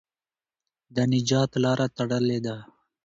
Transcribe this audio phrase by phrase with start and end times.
[0.95, 2.55] د نجات لاره تړلې ده.